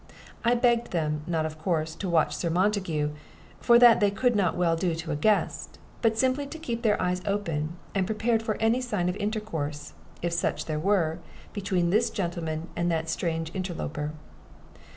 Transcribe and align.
I 0.43 0.55
begged 0.55 0.93
them, 0.93 1.21
not 1.27 1.45
of 1.45 1.59
course 1.59 1.93
to 1.93 2.09
watch 2.09 2.35
Sir 2.35 2.49
Montague, 2.49 3.11
for 3.59 3.77
that 3.77 3.99
they 3.99 4.09
could 4.09 4.35
not 4.35 4.57
well 4.57 4.75
do 4.75 4.95
to 4.95 5.11
a 5.11 5.15
guest, 5.15 5.77
but 6.01 6.17
simply 6.17 6.47
to 6.47 6.57
keep 6.57 6.81
their 6.81 6.99
eyes 6.99 7.21
open 7.23 7.75
and 7.93 8.07
prepared 8.07 8.41
for 8.41 8.55
any 8.59 8.81
sign 8.81 9.09
of 9.09 9.15
intercourse, 9.17 9.93
if 10.23 10.33
such 10.33 10.65
there 10.65 10.79
were, 10.79 11.19
between 11.53 11.91
this 11.91 12.09
gentleman 12.09 12.67
and 12.75 12.89
that 12.89 13.09
strange 13.09 13.53
interloper. 13.53 14.13